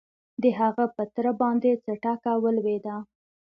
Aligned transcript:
د 0.41 0.43
هغه 0.59 0.85
په 0.95 1.03
تره 1.13 1.31
باندې 1.41 1.71
څه 1.83 1.91
ټکه 2.03 2.31
ولوېده؟ 2.43 2.95